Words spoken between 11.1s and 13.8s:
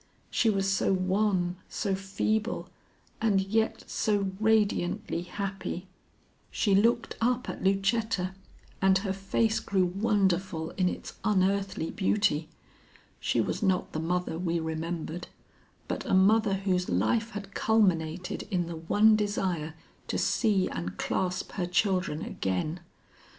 unearthly beauty. She was